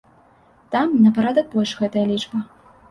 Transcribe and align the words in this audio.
Там 0.71 0.87
на 1.03 1.11
парадак 1.19 1.53
больш 1.55 1.77
гэтая 1.85 2.05
лічба. 2.13 2.45